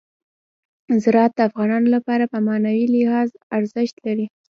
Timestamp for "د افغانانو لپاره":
1.35-2.23